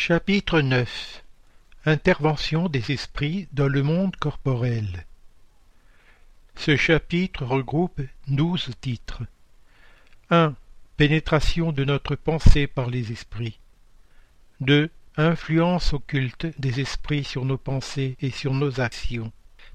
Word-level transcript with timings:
Chapitre 0.00 0.60
9 0.60 1.24
Intervention 1.84 2.68
des 2.68 2.92
esprits 2.92 3.48
dans 3.52 3.66
le 3.66 3.82
monde 3.82 4.14
corporel 4.14 5.04
Ce 6.54 6.76
chapitre 6.76 7.44
regroupe 7.44 8.00
douze 8.28 8.70
titres. 8.80 9.24
1. 10.30 10.54
Pénétration 10.96 11.72
de 11.72 11.84
notre 11.84 12.14
pensée 12.14 12.68
par 12.68 12.88
les 12.88 13.10
esprits. 13.10 13.58
2. 14.60 14.88
Influence 15.16 15.92
occulte 15.92 16.46
des 16.60 16.78
esprits 16.78 17.24
sur 17.24 17.44
nos 17.44 17.58
pensées 17.58 18.16
et 18.20 18.30
sur 18.30 18.54
nos 18.54 18.80
actions. 18.80 19.32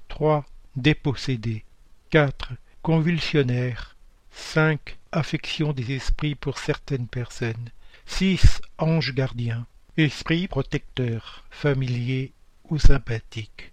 3. 0.08 0.46
Dépossédés. 0.74 1.64
4. 2.08 2.54
Convulsionnaire. 2.80 3.94
5. 4.30 4.96
Affection 5.12 5.74
des 5.74 5.92
esprits 5.92 6.34
pour 6.34 6.58
certaines 6.58 7.08
personnes. 7.08 7.68
6. 8.06 8.62
Ange 8.78 9.12
gardien. 9.12 9.66
Esprit 9.96 10.48
protecteur, 10.48 11.44
familier 11.52 12.32
ou 12.68 12.80
sympathique. 12.80 13.70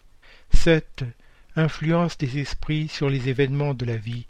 7. 0.53 1.03
Influence 1.55 2.15
des 2.19 2.37
esprits 2.37 2.87
sur 2.87 3.09
les 3.09 3.27
événements 3.27 3.73
de 3.73 3.85
la 3.85 3.97
vie. 3.97 4.27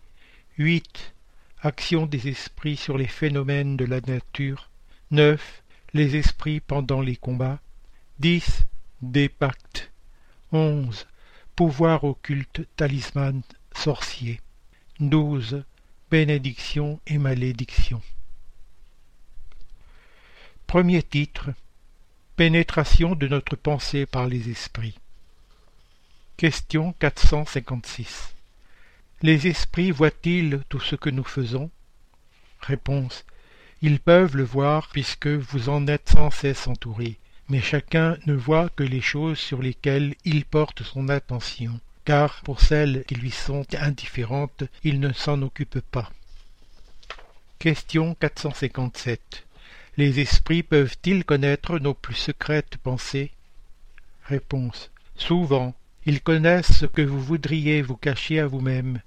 8. 0.58 1.14
Action 1.62 2.06
des 2.06 2.30
esprits 2.30 2.78
sur 2.78 2.98
les 2.98 3.08
phénomènes 3.08 3.76
de 3.76 3.84
la 3.84 4.00
nature. 4.00 4.70
9. 5.12 5.64
Les 5.94 6.16
esprits 6.16 6.62
pendant 6.62 7.02
les 7.02 7.18
combats. 7.18 7.60
10. 8.20 8.64
Des 9.02 9.28
pactes. 9.28 9.92
11. 10.54 11.08
Pouvoir 11.58 12.06
occulte, 12.06 12.62
talisman, 12.78 13.42
sorcier. 13.76 14.40
12. 15.02 15.66
Bénédiction 16.10 17.02
et 17.06 17.18
malédiction. 17.18 18.02
Premier 20.68 21.04
titre 21.04 21.50
Pénétration 22.42 23.14
de 23.14 23.28
notre 23.28 23.56
pensée 23.56 24.08
par 24.08 24.26
les 24.26 24.50
esprits. 24.50 24.98
Question 26.38 26.92
456. 26.94 28.34
Les 29.22 29.46
esprits 29.46 29.92
voient-ils 29.92 30.64
tout 30.68 30.80
ce 30.80 30.96
que 30.96 31.12
nous 31.12 31.24
faisons? 31.24 31.70
Réponse. 32.60 33.26
Ils 33.84 34.00
peuvent 34.00 34.36
le 34.36 34.44
voir 34.44 34.88
puisque 34.88 35.28
vous 35.28 35.70
en 35.70 35.86
êtes 35.86 36.10
sans 36.10 36.32
cesse 36.32 36.68
entourés, 36.68 37.20
mais 37.48 37.62
chacun 37.62 38.18
ne 38.26 38.34
voit 38.34 38.70
que 38.70 38.82
les 38.82 39.02
choses 39.02 39.38
sur 39.38 39.62
lesquelles 39.62 40.16
il 40.26 40.44
porte 40.44 40.82
son 40.82 41.10
attention, 41.10 41.80
car 42.06 42.42
pour 42.42 42.60
celles 42.60 43.04
qui 43.08 43.14
lui 43.14 43.30
sont 43.30 43.68
indifférentes, 43.76 44.64
il 44.84 45.00
ne 45.00 45.14
s'en 45.14 45.44
occupe 45.44 45.80
pas. 45.80 46.12
Question 47.60 48.16
457. 48.16 49.46
Les 49.98 50.20
esprits 50.20 50.64
peuvent-ils 50.64 51.26
connaître 51.26 51.78
nos 51.80 51.94
plus 51.94 52.16
secrètes 52.16 52.78
pensées? 52.78 53.32
Réponse. 54.24 54.90
Souvent. 55.16 55.76
Ils 56.06 56.22
connaissent 56.22 56.80
ce 56.80 56.86
que 56.86 57.02
vous 57.02 57.22
voudriez 57.22 57.82
vous 57.82 57.98
cacher 57.98 58.40
à 58.40 58.48
vous-même. 58.48 59.02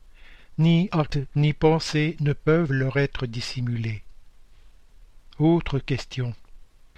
Ni 0.58 0.88
acte 0.92 1.18
ni 1.34 1.52
pensée 1.52 2.16
ne 2.20 2.32
peuvent 2.32 2.72
leur 2.72 2.98
être 2.98 3.26
dissimulés. 3.26 4.02
Autre 5.38 5.80
question. 5.80 6.34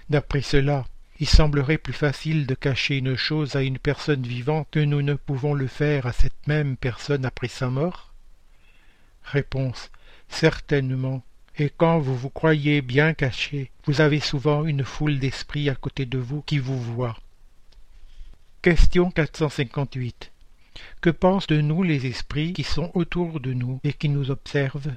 D'après 0.09 0.41
cela, 0.41 0.85
il 1.19 1.27
semblerait 1.27 1.79
plus 1.79 1.93
facile 1.93 2.45
de 2.45 2.53
cacher 2.53 2.97
une 2.97 3.15
chose 3.15 3.55
à 3.55 3.63
une 3.63 3.79
personne 3.79 4.21
vivante 4.21 4.67
que 4.69 4.79
nous 4.79 5.01
ne 5.01 5.15
pouvons 5.15 5.55
le 5.55 5.67
faire 5.67 6.05
à 6.05 6.13
cette 6.13 6.45
même 6.45 6.77
personne 6.77 7.25
après 7.25 7.47
sa 7.47 7.69
mort? 7.69 8.13
Réponse. 9.23 9.89
Certainement 10.29 11.23
et 11.59 11.71
quand 11.75 11.99
vous 11.99 12.15
vous 12.15 12.29
croyez 12.29 12.81
bien 12.81 13.13
caché, 13.13 13.71
vous 13.85 14.01
avez 14.01 14.19
souvent 14.19 14.65
une 14.65 14.83
foule 14.83 15.17
d'esprits 15.17 15.69
à 15.69 15.75
côté 15.75 16.05
de 16.05 16.19
vous 16.19 16.41
qui 16.41 16.59
vous 16.59 16.79
voient. 16.79 17.17
Question 18.61 19.09
458. 19.09 20.31
Que 21.01 21.09
pensent 21.09 21.47
de 21.47 21.59
nous 21.59 21.81
les 21.81 22.05
esprits 22.05 22.53
qui 22.53 22.63
sont 22.63 22.91
autour 22.93 23.39
de 23.39 23.53
nous 23.53 23.79
et 23.83 23.93
qui 23.93 24.09
nous 24.09 24.29
observent? 24.29 24.93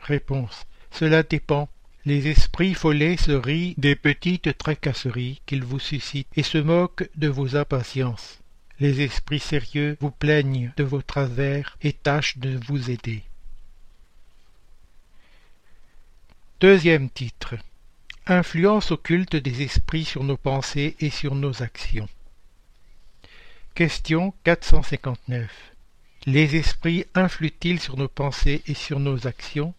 Réponse. 0.00 0.66
Cela 0.90 1.22
dépend. 1.22 1.68
Les 2.04 2.28
esprits 2.28 2.74
follets 2.74 3.16
se 3.16 3.32
rient 3.32 3.74
des 3.78 3.94
petites 3.94 4.58
tracasseries 4.58 5.40
qu'ils 5.46 5.64
vous 5.64 5.78
suscitent 5.78 6.28
et 6.36 6.42
se 6.42 6.58
moquent 6.58 7.08
de 7.14 7.28
vos 7.28 7.56
impatiences. 7.56 8.40
Les 8.80 9.00
esprits 9.00 9.38
sérieux 9.38 9.96
vous 10.00 10.10
plaignent 10.10 10.72
de 10.76 10.82
vos 10.82 11.02
travers 11.02 11.78
et 11.82 11.92
tâchent 11.92 12.38
de 12.38 12.58
vous 12.66 12.90
aider. 12.90 13.22
Deuxième 16.60 17.10
titre. 17.10 17.56
Influence 18.26 18.92
occulte 18.92 19.34
des 19.34 19.62
esprits 19.62 20.04
sur 20.04 20.22
nos 20.22 20.36
pensées 20.36 20.94
et 21.00 21.10
sur 21.10 21.34
nos 21.34 21.62
actions. 21.62 22.08
Question 23.74 24.32
459. 24.44 25.50
Les 26.26 26.54
esprits 26.54 27.06
influent-ils 27.14 27.80
sur 27.80 27.96
nos 27.96 28.08
pensées 28.08 28.62
et 28.68 28.74
sur 28.74 29.00
nos 29.00 29.26
actions? 29.26 29.74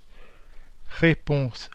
Réponse. 0.99 1.71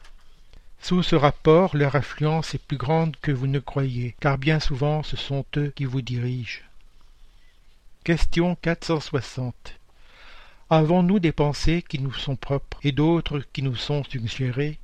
Sous 0.80 1.02
ce 1.02 1.16
rapport, 1.16 1.74
leur 1.74 1.96
influence 1.96 2.54
est 2.54 2.62
plus 2.62 2.76
grande 2.76 3.16
que 3.22 3.32
vous 3.32 3.46
ne 3.46 3.58
croyez, 3.58 4.14
car 4.20 4.36
bien 4.36 4.60
souvent 4.60 5.02
ce 5.02 5.16
sont 5.16 5.46
eux 5.56 5.72
qui 5.74 5.86
vous 5.86 6.02
dirigent. 6.02 6.60
Question 8.04 8.54
460. 8.54 9.80
Avons-nous 10.68 11.18
des 11.18 11.32
pensées 11.32 11.82
qui 11.88 11.98
nous 11.98 12.12
sont 12.12 12.36
propres 12.36 12.78
et 12.84 12.92
d'autres 12.92 13.40
qui 13.54 13.62
nous 13.62 13.76
sont 13.76 14.04
suggérées? 14.04 14.78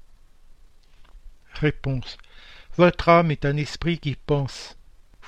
Réponse. 1.60 2.18
Votre 2.76 3.08
âme 3.08 3.30
est 3.30 3.46
un 3.46 3.56
esprit 3.56 3.98
qui 3.98 4.14
pense. 4.14 4.76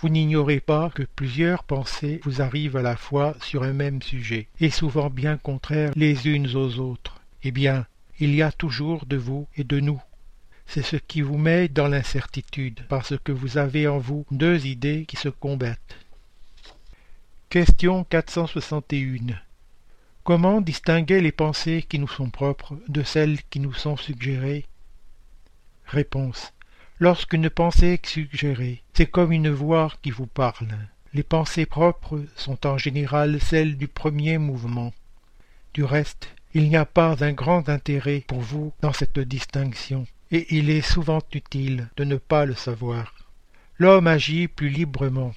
Vous 0.01 0.11
n'ignorez 0.11 0.61
pas 0.61 0.91
que 0.91 1.03
plusieurs 1.03 1.65
pensées 1.65 2.21
vous 2.23 2.43
arrivent 2.43 2.77
à 2.77 2.83
la 2.83 2.97
fois 2.97 3.35
sur 3.41 3.63
un 3.63 3.73
même 3.73 4.03
sujet, 4.03 4.47
et 4.61 4.71
souvent 4.71 5.11
bien 5.11 5.39
contraires 5.39 5.93
les 5.97 6.29
unes 6.29 6.55
aux 6.55 6.79
autres. 6.79 7.21
Eh 7.43 7.51
bien, 7.51 7.87
il 8.21 8.35
y 8.35 8.43
a 8.43 8.53
toujours 8.53 9.07
de 9.07 9.17
vous 9.17 9.49
et 9.57 9.65
de 9.65 9.81
nous. 9.81 10.01
C'est 10.67 10.83
ce 10.83 10.97
qui 10.97 11.23
vous 11.23 11.39
met 11.39 11.69
dans 11.69 11.89
l'incertitude, 11.89 12.81
parce 12.89 13.15
que 13.25 13.33
vous 13.33 13.57
avez 13.57 13.89
en 13.89 13.99
vous 13.99 14.27
deux 14.31 14.67
idées 14.67 15.07
qui 15.07 15.17
se 15.17 15.31
combattent. 15.31 15.97
Question 17.49 18.05
461. 18.05 19.35
Comment 20.23 20.61
distinguer 20.61 21.23
les 21.23 21.33
pensées 21.33 21.83
qui 21.89 21.99
nous 21.99 22.07
sont 22.07 22.29
propres 22.29 22.79
de 22.89 23.03
celles 23.03 23.43
qui 23.45 23.61
nous 23.61 23.73
sont 23.73 23.97
suggérées? 23.97 24.67
Réponse. 25.89 26.53
Lorsqu'une 27.01 27.49
pensée 27.49 27.95
est 27.95 28.07
suggérée, 28.07 28.83
c'est 28.93 29.07
comme 29.07 29.33
une 29.33 29.49
voix 29.49 29.91
qui 30.03 30.11
vous 30.11 30.27
parle. 30.27 30.69
Les 31.15 31.23
pensées 31.23 31.65
propres 31.65 32.23
sont 32.37 32.67
en 32.67 32.77
général 32.77 33.41
celles 33.41 33.79
du 33.79 33.89
premier 33.89 34.37
mouvement. 34.37 34.93
Du 35.73 35.85
reste, 35.85 36.29
il 36.53 36.69
n'y 36.69 36.77
a 36.77 36.85
pas 36.85 37.25
un 37.25 37.33
grand 37.33 37.71
intérêt 37.71 38.23
pour 38.27 38.41
vous 38.41 38.75
dans 38.83 38.93
cette 38.93 39.19
distinction, 39.19 40.07
et 40.31 40.55
il 40.55 40.69
est 40.69 40.83
souvent 40.83 41.23
utile 41.33 41.89
de 41.97 42.05
ne 42.05 42.17
pas 42.17 42.45
le 42.45 42.55
savoir. 42.55 43.15
L'homme 43.79 44.09
agit 44.09 44.47
plus 44.47 44.69
librement. 44.69 45.35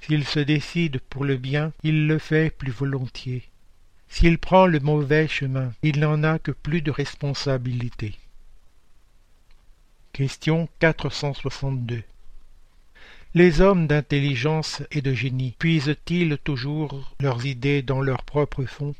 S'il 0.00 0.24
se 0.24 0.40
décide 0.40 0.98
pour 1.08 1.24
le 1.24 1.36
bien, 1.36 1.72
il 1.84 2.08
le 2.08 2.18
fait 2.18 2.50
plus 2.50 2.72
volontiers. 2.72 3.44
S'il 4.08 4.38
prend 4.38 4.66
le 4.66 4.80
mauvais 4.80 5.28
chemin, 5.28 5.72
il 5.84 6.00
n'en 6.00 6.24
a 6.24 6.40
que 6.40 6.50
plus 6.50 6.82
de 6.82 6.90
responsabilité. 6.90 8.16
Question 10.14 10.68
462. 10.78 12.04
Les 13.34 13.60
hommes 13.60 13.88
d'intelligence 13.88 14.80
et 14.92 15.02
de 15.02 15.12
génie 15.12 15.56
puisent-ils 15.58 16.38
toujours 16.38 17.16
leurs 17.18 17.44
idées 17.46 17.82
dans 17.82 18.00
leur 18.00 18.22
propre 18.22 18.64
fond? 18.64 18.94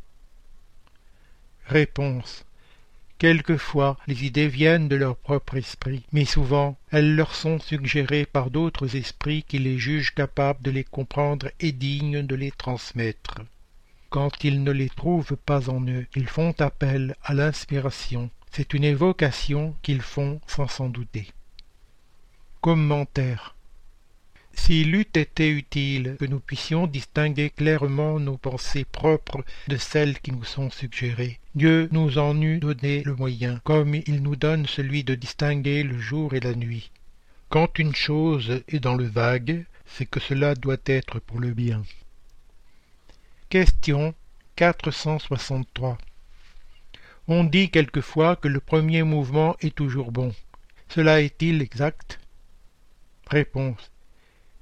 Réponse. 1.67 2.45
Quelquefois 3.19 3.97
les 4.09 4.25
idées 4.25 4.49
viennent 4.49 4.89
de 4.89 4.97
leur 4.97 5.15
propre 5.15 5.57
esprit, 5.57 6.03
mais 6.11 6.25
souvent 6.25 6.77
elles 6.91 7.15
leur 7.15 7.37
sont 7.37 7.61
suggérées 7.61 8.27
par 8.27 8.51
d'autres 8.51 8.97
esprits 8.97 9.45
qui 9.47 9.61
les 9.61 9.79
jugent 9.79 10.17
capables 10.17 10.63
de 10.63 10.73
les 10.73 10.83
comprendre 10.83 11.49
et 11.61 11.71
dignes 11.71 12.27
de 12.27 12.35
les 12.35 12.51
transmettre. 12.51 13.37
Quand 14.11 14.43
ils 14.43 14.65
ne 14.65 14.73
les 14.73 14.89
trouvent 14.89 15.37
pas 15.37 15.71
en 15.71 15.87
eux, 15.87 16.07
ils 16.17 16.27
font 16.27 16.57
appel 16.59 17.15
à 17.23 17.35
l'inspiration 17.35 18.31
c'est 18.55 18.73
une 18.73 18.85
évocation 18.85 19.75
qu'ils 19.83 20.01
font 20.01 20.41
sans 20.47 20.69
s'en 20.69 20.89
douter. 20.89 21.27
Commentaire. 22.61 23.57
S'il 24.53 24.95
eût 24.95 25.09
été 25.17 25.51
utile 25.51 26.15
que 26.21 26.25
nous 26.25 26.39
puissions 26.39 26.87
distinguer 26.87 27.51
clairement 27.51 28.21
nos 28.21 28.37
pensées 28.37 28.85
propres 28.85 29.45
de 29.67 29.77
celles 29.77 30.21
qui 30.21 30.31
nous 30.31 30.45
sont 30.45 30.71
suggérées, 30.71 31.41
Dieu 31.57 31.89
nous 31.91 32.19
en 32.19 32.41
eût 32.41 32.61
donné 32.61 33.03
le 33.03 33.17
moyen, 33.17 33.61
comme 33.65 33.97
il 33.97 34.23
nous 34.23 34.37
donne 34.37 34.67
celui 34.67 35.03
de 35.03 35.17
distinguer 35.17 35.83
le 35.83 35.99
jour 35.99 36.35
et 36.35 36.41
la 36.41 36.55
nuit. 36.55 36.93
Quand 37.49 37.81
une 37.81 37.97
chose 37.97 38.63
est 38.69 38.79
dans 38.79 38.95
le 38.95 39.07
vague, 39.07 39.65
c'est 39.85 40.07
que 40.07 40.21
cela 40.21 40.55
doit 40.55 40.77
être 40.87 41.19
pour 41.19 41.41
le 41.41 41.51
bien. 41.51 41.83
Question 43.49 44.15
463 44.55 45.99
on 47.27 47.45
dit 47.45 47.71
quelquefois 47.71 48.37
que 48.37 48.49
le 48.49 48.61
premier 48.61 49.03
mouvement 49.03 49.57
est 49.61 49.75
toujours 49.75 50.13
bon. 50.13 50.35
Cela 50.89 51.21
est-il 51.23 51.63
exact? 51.63 52.21
Réponse. 53.29 53.91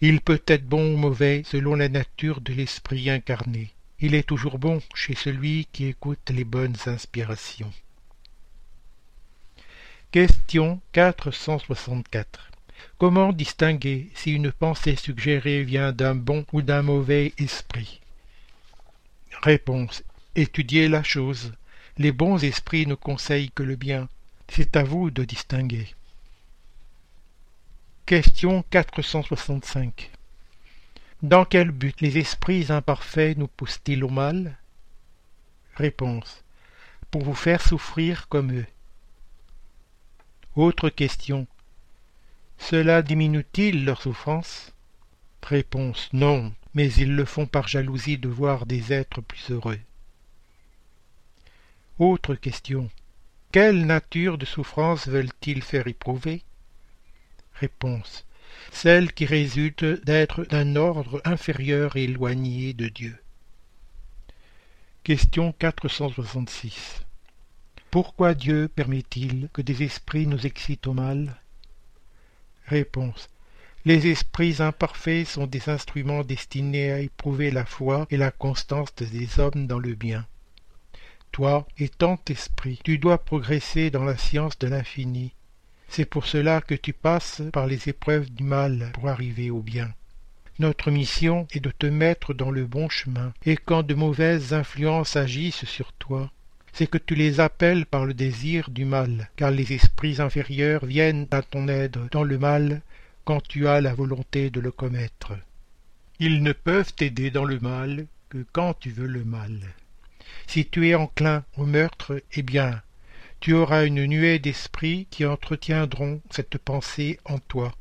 Il 0.00 0.20
peut 0.20 0.43
être 0.47 0.67
bon 0.67 0.94
ou 0.94 0.97
mauvais 0.97 1.43
selon 1.44 1.75
la 1.75 1.88
nature 1.88 2.41
de 2.41 2.53
l'esprit 2.53 3.11
incarné. 3.11 3.70
Il 4.00 4.14
est 4.14 4.26
toujours 4.26 4.59
bon 4.59 4.81
chez 4.94 5.14
celui 5.14 5.67
qui 5.73 5.87
écoute 5.87 6.31
les 6.31 6.44
bonnes 6.44 6.76
inspirations. 6.87 7.73
Question 10.11 10.81
464. 10.93 12.50
Comment 12.99 13.32
distinguer 13.32 14.11
si 14.15 14.32
une 14.32 14.53
pensée 14.53 14.97
suggérée 14.97 15.62
vient 15.62 15.93
d'un 15.93 16.15
bon 16.15 16.44
ou 16.53 16.62
d'un 16.62 16.82
mauvais 16.82 17.32
esprit? 17.38 18.00
Réponse. 19.43 20.03
Étudiez 20.35 20.88
la 20.88 21.03
chose. 21.03 21.53
Les 21.99 22.12
bons 22.12 22.43
esprits 22.43 22.87
ne 22.87 22.94
conseillent 22.94 23.50
que 23.50 23.62
le 23.62 23.77
bien. 23.77 24.09
C'est 24.49 24.77
à 24.77 24.83
vous 24.83 25.11
de 25.11 25.25
distinguer. 25.25 25.94
Question 28.06 28.65
465. 28.71 30.11
Dans 31.23 31.44
quel 31.44 31.71
but 31.71 32.00
les 32.00 32.19
esprits 32.19 32.67
imparfaits 32.71 33.39
nous 33.39 33.47
poussent-ils 33.47 34.03
au 34.03 34.09
mal? 34.09 34.59
Réponse. 35.77 36.43
Pour 37.11 37.23
vous 37.23 37.35
faire 37.35 37.62
souffrir 37.62 38.29
comme 38.29 38.53
eux. 38.53 38.67
Autre 40.56 40.89
question. 40.89 41.47
Cela 42.59 43.03
diminue-t-il 43.03 43.85
leur 43.85 44.03
souffrance? 44.03 44.73
Réponse. 45.43 46.09
Non, 46.12 46.53
mais 46.75 46.93
ils 46.93 47.15
le 47.15 47.25
font 47.25 47.47
par 47.47 47.69
jalousie 47.69 48.19
de 48.19 48.29
voir 48.29 48.67
des 48.67 48.93
êtres 48.93 49.21
plus 49.21 49.50
heureux. 49.50 49.79
Autre 51.99 52.35
question. 52.35 52.91
Quelle 53.53 53.87
nature 53.87 54.39
de 54.39 54.47
souffrance 54.47 55.09
veulent-ils 55.09 55.62
faire 55.62 55.87
éprouver? 55.87 56.43
Réponse 57.55 58.25
celle 58.71 59.12
qui 59.12 59.27
résulte 59.27 59.85
d'être 59.85 60.44
d'un 60.44 60.77
ordre 60.77 61.21
inférieur 61.25 61.97
et 61.97 62.05
éloigné 62.05 62.73
de 62.73 62.89
Dieu. 62.89 63.17
Question 65.05 65.53
466. 65.53 67.03
Pourquoi 67.91 68.35
Dieu 68.35 68.69
permet-il 68.69 69.49
que 69.53 69.62
des 69.62 69.83
esprits 69.83 70.27
nous 70.27 70.47
excitent 70.47 70.87
au 70.87 70.94
mal? 70.94 71.37
Réponse. 72.67 73.29
Les 73.85 74.06
esprits 74.06 74.56
imparfaits 74.61 75.27
sont 75.27 75.47
des 75.47 75.69
instruments 75.69 76.23
destinés 76.23 76.93
à 76.93 77.00
éprouver 77.00 77.50
la 77.50 77.67
foi 77.67 78.06
et 78.11 78.17
la 78.17 78.31
constance 78.31 78.94
des 78.94 79.41
hommes 79.41 79.67
dans 79.67 79.81
le 79.81 79.94
bien. 79.94 80.27
Toi, 81.32 81.67
étant 81.79 82.20
esprit, 82.29 82.79
tu 82.84 82.99
dois 82.99 83.19
progresser 83.19 83.90
dans 83.90 84.05
la 84.05 84.17
science 84.17 84.58
de 84.58 84.69
l'infini, 84.69 85.32
c'est 85.88 86.06
pour 86.06 86.26
cela 86.26 86.62
que 86.62 86.75
tu 86.75 86.93
passes 86.94 87.43
par 87.52 87.67
les 87.67 87.90
épreuves 87.90 88.31
du 88.31 88.44
mal 88.44 88.93
pour 88.94 89.08
arriver 89.08 89.50
au 89.50 89.61
bien. 89.61 89.93
Notre 90.58 90.90
mission 90.90 91.46
est 91.52 91.61
de 91.61 91.70
te 91.70 91.87
mettre 91.87 92.32
dans 92.32 92.50
le 92.50 92.67
bon 92.67 92.88
chemin, 92.88 93.32
et 93.44 93.56
quand 93.56 93.82
de 93.82 93.94
mauvaises 93.94 94.55
influences 94.55 95.17
agissent 95.17 95.64
sur 95.64 95.93
toi, 95.94 96.31
c'est 96.73 96.87
que 96.87 96.99
tu 96.99 97.14
les 97.14 97.40
appelles 97.40 97.84
par 97.84 98.06
le 98.06 98.14
désir 98.14 98.70
du 98.70 98.84
mal, 98.84 99.31
car 99.37 99.50
les 99.50 99.73
esprits 99.73 100.20
inférieurs 100.20 100.87
viennent 100.87 101.26
à 101.31 101.43
ton 101.43 101.69
aide 101.69 101.99
dans 102.11 102.25
le 102.25 102.38
mal 102.38 102.81
quand 103.25 103.43
tu 103.46 103.69
as 103.69 103.81
la 103.81 103.94
volonté 103.94 104.50
de 104.50 104.61
le 104.61 104.70
commettre. 104.70 105.32
Ils 106.19 106.43
ne 106.43 106.52
peuvent 106.52 106.94
t'aider 106.94 107.31
dans 107.31 107.44
le 107.44 107.58
mal 107.58 108.06
que 108.31 108.44
quand 108.52 108.75
tu 108.79 108.90
veux 108.90 109.06
le 109.06 109.25
mal. 109.25 109.61
Si 110.46 110.66
tu 110.66 110.88
es 110.88 110.94
enclin 110.94 111.44
au 111.56 111.66
meurtre, 111.66 112.22
eh 112.32 112.42
bien, 112.42 112.82
tu 113.40 113.54
auras 113.54 113.86
une 113.86 114.06
nuée 114.06 114.38
d'esprits 114.38 115.06
qui 115.10 115.26
entretiendront 115.26 116.20
cette 116.30 116.58
pensée 116.58 117.19
en 117.24 117.38
toi. 117.38 117.74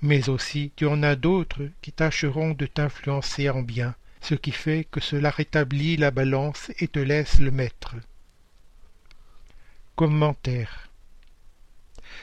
Mais 0.00 0.28
aussi 0.28 0.72
tu 0.76 0.86
en 0.86 1.02
as 1.02 1.16
d'autres 1.16 1.68
qui 1.80 1.92
tâcheront 1.92 2.52
de 2.52 2.66
t'influencer 2.66 3.50
en 3.50 3.62
bien, 3.62 3.94
ce 4.20 4.34
qui 4.34 4.52
fait 4.52 4.86
que 4.90 5.00
cela 5.00 5.30
rétablit 5.30 5.96
la 5.96 6.10
balance 6.10 6.70
et 6.78 6.88
te 6.88 6.98
laisse 6.98 7.38
le 7.38 7.50
maître. 7.50 7.96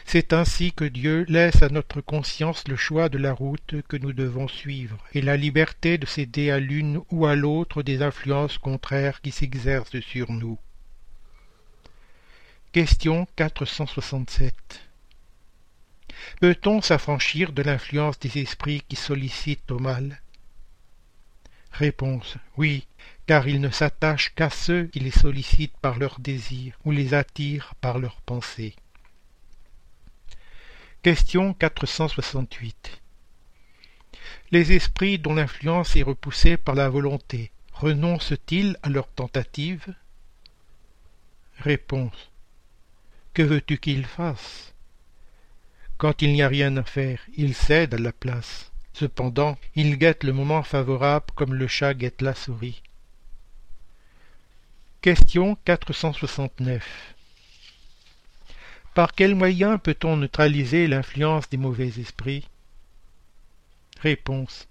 C'est 0.05 0.33
ainsi 0.33 0.71
que 0.71 0.85
Dieu 0.85 1.25
laisse 1.27 1.61
à 1.61 1.69
notre 1.69 2.01
conscience 2.01 2.67
le 2.67 2.75
choix 2.75 3.09
de 3.09 3.17
la 3.17 3.33
route 3.33 3.75
que 3.87 3.97
nous 3.97 4.13
devons 4.13 4.47
suivre, 4.47 4.97
et 5.13 5.21
la 5.21 5.37
liberté 5.37 5.97
de 5.97 6.05
céder 6.05 6.51
à 6.51 6.59
l'une 6.59 7.01
ou 7.11 7.25
à 7.25 7.35
l'autre 7.35 7.83
des 7.83 8.01
influences 8.01 8.57
contraires 8.57 9.21
qui 9.21 9.31
s'exercent 9.31 9.99
sur 9.99 10.31
nous. 10.31 10.57
Question 12.71 13.27
467 13.35 14.89
Peut-on 16.39 16.81
s'affranchir 16.81 17.51
de 17.51 17.61
l'influence 17.61 18.19
des 18.19 18.37
esprits 18.39 18.83
qui 18.87 18.95
sollicitent 18.95 19.71
au 19.71 19.79
mal? 19.79 20.21
Réponse 21.71 22.37
Oui, 22.57 22.87
car 23.25 23.47
ils 23.47 23.61
ne 23.61 23.69
s'attachent 23.69 24.33
qu'à 24.35 24.49
ceux 24.49 24.85
qui 24.85 24.99
les 24.99 25.11
sollicitent 25.11 25.77
par 25.77 25.97
leurs 25.97 26.19
désirs 26.19 26.77
ou 26.85 26.91
les 26.91 27.13
attirent 27.13 27.73
par 27.81 27.99
leurs 27.99 28.21
pensées. 28.21 28.75
Question 31.01 31.53
468 31.53 33.01
Les 34.51 34.73
esprits 34.73 35.17
dont 35.17 35.33
l'influence 35.33 35.95
est 35.95 36.03
repoussée 36.03 36.57
par 36.57 36.75
la 36.75 36.89
volonté 36.89 37.51
renoncent-ils 37.71 38.77
à 38.83 38.89
leurs 38.89 39.07
tentatives 39.07 39.93
Réponse. 41.59 42.29
Que 43.33 43.43
veux-tu 43.43 43.77
qu'il 43.77 44.05
fasse 44.05 44.73
Quand 45.97 46.21
il 46.21 46.33
n'y 46.33 46.41
a 46.41 46.49
rien 46.49 46.75
à 46.75 46.83
faire, 46.83 47.21
il 47.37 47.55
cède 47.55 47.93
à 47.93 47.97
la 47.97 48.11
place. 48.11 48.69
Cependant, 48.91 49.57
il 49.75 49.97
guette 49.97 50.25
le 50.25 50.33
moment 50.33 50.63
favorable 50.63 51.27
comme 51.33 51.53
le 51.53 51.67
chat 51.67 51.93
guette 51.93 52.21
la 52.21 52.35
souris. 52.35 52.83
Question 54.99 55.57
469 55.63 57.15
Par 58.93 59.13
quel 59.13 59.35
moyen 59.35 59.77
peut-on 59.77 60.17
neutraliser 60.17 60.87
l'influence 60.87 61.49
des 61.49 61.57
mauvais 61.57 61.99
esprits? 61.99 62.47
Réponse 64.01 64.67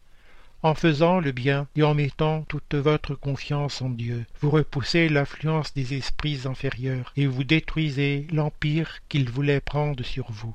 en 0.63 0.75
faisant 0.75 1.21
le 1.21 1.31
bien 1.31 1.69
et 1.77 1.85
en 1.85 1.95
mettant 1.95 2.43
toute 2.43 2.75
votre 2.75 3.15
confiance 3.15 3.81
en 3.81 3.91
Dieu, 3.91 4.27
vous 4.41 4.51
repoussez 4.51 5.09
l'influence 5.09 5.73
des 5.73 5.95
esprits 5.95 6.41
inférieurs 6.47 7.13
et 7.17 7.27
vous 7.27 7.45
détruisez 7.45 8.27
l'empire 8.33 8.99
qu'ils 9.09 9.31
voulaient 9.31 9.61
prendre 9.61 10.03
sur 10.03 10.33
vous. 10.33 10.55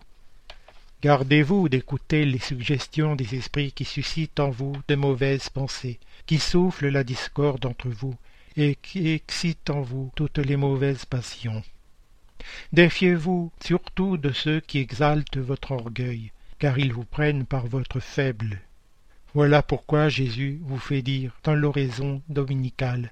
Gardez-vous 1.01 1.69
d'écouter 1.69 2.25
les 2.25 2.39
suggestions 2.39 3.15
des 3.15 3.35
esprits 3.35 3.71
qui 3.71 3.85
suscitent 3.85 4.39
en 4.39 4.49
vous 4.49 4.73
de 4.87 4.95
mauvaises 4.95 5.49
pensées, 5.49 5.99
qui 6.25 6.37
soufflent 6.37 6.89
la 6.89 7.03
discorde 7.03 7.65
entre 7.65 7.89
vous 7.89 8.15
et 8.57 8.75
qui 8.81 9.09
excitent 9.09 9.69
en 9.69 9.81
vous 9.81 10.11
toutes 10.15 10.37
les 10.37 10.57
mauvaises 10.57 11.05
passions. 11.05 11.63
Défiez-vous 12.71 13.51
surtout 13.63 14.17
de 14.17 14.31
ceux 14.31 14.59
qui 14.59 14.79
exaltent 14.79 15.37
votre 15.37 15.71
orgueil, 15.71 16.31
car 16.59 16.79
ils 16.79 16.93
vous 16.93 17.05
prennent 17.05 17.45
par 17.45 17.67
votre 17.67 17.99
faible 17.99 18.61
voilà 19.35 19.63
pourquoi 19.63 20.09
Jésus 20.09 20.59
vous 20.61 20.77
fait 20.77 21.01
dire 21.01 21.35
dans 21.43 21.55
l'oraison 21.55 22.21
dominicale 22.29 23.11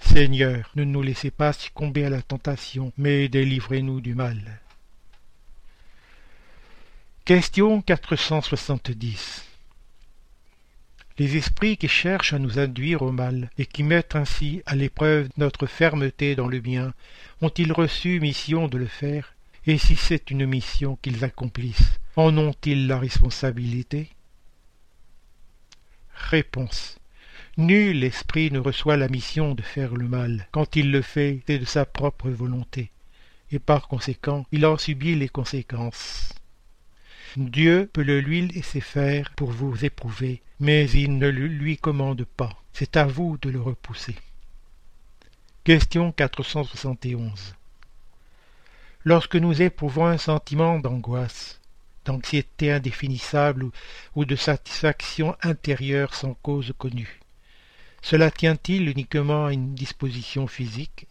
Seigneur, 0.00 0.72
ne 0.74 0.82
nous 0.82 1.00
laissez 1.00 1.30
pas 1.30 1.52
succomber 1.52 2.04
à 2.04 2.10
la 2.10 2.22
tentation, 2.22 2.92
mais 2.98 3.28
délivrez-nous 3.28 4.00
du 4.00 4.16
mal. 4.16 4.60
Question 7.24 7.80
470 7.82 9.53
Les 11.16 11.36
esprits 11.36 11.76
qui 11.76 11.86
cherchent 11.86 12.32
à 12.32 12.40
nous 12.40 12.58
induire 12.58 13.02
au 13.02 13.12
mal 13.12 13.50
et 13.56 13.66
qui 13.66 13.84
mettent 13.84 14.16
ainsi 14.16 14.62
à 14.66 14.74
l'épreuve 14.74 15.28
notre 15.36 15.66
fermeté 15.66 16.34
dans 16.34 16.48
le 16.48 16.58
bien, 16.58 16.92
ont-ils 17.40 17.72
reçu 17.72 18.18
mission 18.18 18.66
de 18.66 18.78
le 18.78 18.86
faire? 18.86 19.34
Et 19.66 19.78
si 19.78 19.94
c'est 19.94 20.30
une 20.32 20.44
mission 20.44 20.98
qu'ils 21.00 21.24
accomplissent, 21.24 22.00
en 22.16 22.36
ont-ils 22.36 22.88
la 22.88 22.98
responsabilité? 22.98 24.10
Réponse. 26.14 26.98
Nul 27.56 28.02
esprit 28.02 28.50
ne 28.50 28.58
reçoit 28.58 28.96
la 28.96 29.08
mission 29.08 29.54
de 29.54 29.62
faire 29.62 29.94
le 29.94 30.08
mal. 30.08 30.48
Quand 30.50 30.74
il 30.74 30.90
le 30.90 31.02
fait, 31.02 31.42
de 31.46 31.64
sa 31.64 31.86
propre 31.86 32.28
volonté, 32.28 32.90
et 33.52 33.60
par 33.60 33.86
conséquent, 33.86 34.44
il 34.50 34.66
en 34.66 34.76
subit 34.76 35.14
les 35.14 35.28
conséquences. 35.28 36.33
Dieu 37.36 37.90
peut 37.92 38.04
le 38.04 38.20
lui 38.20 38.46
laisser 38.46 38.80
faire 38.80 39.32
pour 39.34 39.50
vous 39.50 39.84
éprouver, 39.84 40.40
mais 40.60 40.88
il 40.90 41.18
ne 41.18 41.28
lui 41.28 41.76
commande 41.76 42.24
pas. 42.24 42.62
C'est 42.72 42.96
à 42.96 43.06
vous 43.06 43.38
de 43.38 43.50
le 43.50 43.60
repousser. 43.60 44.14
Question 45.64 46.12
471 46.12 47.56
Lorsque 49.04 49.34
nous 49.34 49.62
éprouvons 49.62 50.06
un 50.06 50.18
sentiment 50.18 50.78
d'angoisse, 50.78 51.60
d'anxiété 52.04 52.70
indéfinissable 52.70 53.66
ou 54.14 54.24
de 54.24 54.36
satisfaction 54.36 55.36
intérieure 55.42 56.14
sans 56.14 56.34
cause 56.34 56.72
connue. 56.78 57.20
Cela 58.00 58.30
tient-il 58.30 58.88
uniquement 58.88 59.46
à 59.46 59.52
une 59.52 59.74
disposition 59.74 60.46
physique? 60.46 61.08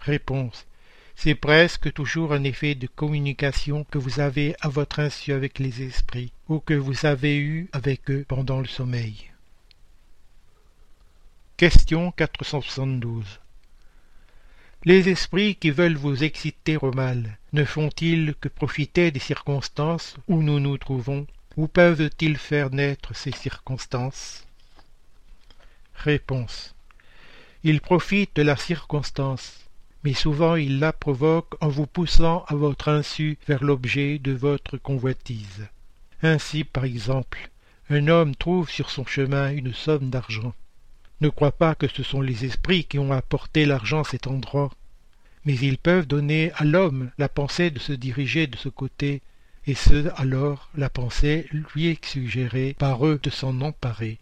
Réponse. 0.00 0.66
C'est 1.16 1.34
presque 1.34 1.92
toujours 1.92 2.32
un 2.32 2.44
effet 2.44 2.74
de 2.74 2.86
communication 2.86 3.84
que 3.84 3.98
vous 3.98 4.20
avez 4.20 4.54
à 4.60 4.68
votre 4.68 5.00
insu 5.00 5.32
avec 5.32 5.58
les 5.58 5.82
esprits, 5.82 6.32
ou 6.48 6.60
que 6.60 6.74
vous 6.74 7.06
avez 7.06 7.38
eu 7.38 7.68
avec 7.72 8.10
eux 8.10 8.24
pendant 8.28 8.60
le 8.60 8.66
sommeil. 8.66 9.30
Question 11.56 12.10
472 12.10 13.40
Les 14.84 15.08
esprits 15.08 15.54
qui 15.54 15.70
veulent 15.70 15.96
vous 15.96 16.24
exciter 16.24 16.76
au 16.76 16.92
mal 16.92 17.38
ne 17.52 17.64
font-ils 17.64 18.34
que 18.40 18.48
profiter 18.48 19.10
des 19.12 19.20
circonstances 19.20 20.16
où 20.26 20.42
nous 20.42 20.58
nous 20.58 20.76
trouvons, 20.76 21.26
ou 21.56 21.68
peuvent-ils 21.68 22.36
faire 22.36 22.70
naître 22.70 23.14
ces 23.14 23.30
circonstances? 23.30 24.44
Réponse. 25.94 26.74
Ils 27.62 27.80
profitent 27.80 28.34
de 28.34 28.42
la 28.42 28.56
circonstance, 28.56 29.63
mais 30.04 30.12
souvent 30.12 30.54
ils 30.54 30.78
la 30.78 30.92
provoquent 30.92 31.56
en 31.62 31.68
vous 31.68 31.86
poussant 31.86 32.44
à 32.48 32.54
votre 32.54 32.88
insu 32.88 33.38
vers 33.48 33.64
l'objet 33.64 34.18
de 34.18 34.32
votre 34.32 34.76
convoitise. 34.76 35.66
Ainsi, 36.22 36.62
par 36.62 36.84
exemple, 36.84 37.50
un 37.90 38.08
homme 38.08 38.36
trouve 38.36 38.70
sur 38.70 38.90
son 38.90 39.06
chemin 39.06 39.50
une 39.50 39.72
somme 39.72 40.10
d'argent. 40.10 40.54
Ne 41.20 41.28
crois 41.30 41.52
pas 41.52 41.74
que 41.74 41.88
ce 41.88 42.02
sont 42.02 42.20
les 42.20 42.44
esprits 42.44 42.84
qui 42.84 42.98
ont 42.98 43.12
apporté 43.12 43.66
l'argent 43.66 44.02
à 44.02 44.04
cet 44.04 44.26
endroit, 44.26 44.70
mais 45.44 45.54
ils 45.54 45.78
peuvent 45.78 46.06
donner 46.06 46.52
à 46.56 46.64
l'homme 46.64 47.10
la 47.18 47.28
pensée 47.28 47.70
de 47.70 47.78
se 47.78 47.92
diriger 47.92 48.46
de 48.46 48.56
ce 48.56 48.68
côté, 48.68 49.22
et 49.66 49.74
ce 49.74 50.10
alors 50.20 50.70
la 50.76 50.90
pensée 50.90 51.46
lui 51.50 51.86
est 51.86 52.04
suggérée 52.04 52.74
par 52.78 53.06
eux 53.06 53.18
de 53.22 53.30
s'en 53.30 53.60
emparer, 53.60 54.18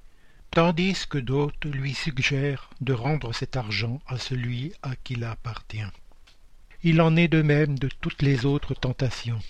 tandis 0.54 1.06
que 1.09 1.18
d'autres 1.18 1.68
lui 1.68 1.94
suggèrent 1.94 2.68
de 2.80 2.92
rendre 2.92 3.32
cet 3.32 3.56
argent 3.56 4.00
à 4.06 4.18
celui 4.18 4.73
à 4.82 4.94
qui 4.97 5.14
il 5.14 5.25
appartient. 5.25 5.80
Il 6.82 7.00
en 7.00 7.16
est 7.16 7.28
de 7.28 7.42
même 7.42 7.78
de 7.78 7.88
toutes 7.88 8.23
les 8.23 8.44
autres 8.44 8.75
tentations. 8.75 9.40